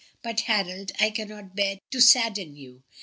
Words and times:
But, 0.23 0.39
Harold, 0.49 0.93
I 0.99 1.11
cannot 1.11 1.55
bear 1.55 1.77
to 1.91 2.01
sadden 2.01 2.55
you. 2.55 2.81